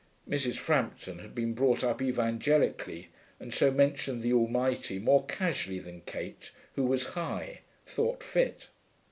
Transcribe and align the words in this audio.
(Mrs. 0.27 0.55
Frampton 0.57 1.19
had 1.19 1.35
been 1.35 1.53
brought 1.53 1.83
up 1.83 2.01
evangelically, 2.01 3.09
and 3.39 3.53
so 3.53 3.69
mentioned 3.69 4.23
the 4.23 4.33
Almighty 4.33 4.97
more 4.97 5.23
casually 5.27 5.77
than 5.77 6.01
Kate, 6.07 6.51
who 6.73 6.85
was 6.85 7.05
High, 7.13 7.61
thought 7.85 8.23
fit.) 8.23 8.69